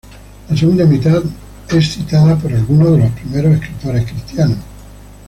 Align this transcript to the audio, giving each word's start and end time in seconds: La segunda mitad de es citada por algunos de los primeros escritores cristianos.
La 0.49 0.57
segunda 0.57 0.83
mitad 0.87 1.21
de 1.21 1.77
es 1.77 1.91
citada 1.93 2.35
por 2.35 2.51
algunos 2.51 2.89
de 2.93 2.97
los 3.03 3.11
primeros 3.11 3.53
escritores 3.53 4.03
cristianos. 4.11 4.57